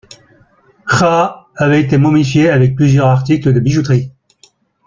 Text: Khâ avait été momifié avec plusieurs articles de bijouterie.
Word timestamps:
Khâ 0.87 1.45
avait 1.55 1.79
été 1.79 1.99
momifié 1.99 2.49
avec 2.49 2.75
plusieurs 2.75 3.05
articles 3.05 3.53
de 3.53 3.59
bijouterie. 3.59 4.11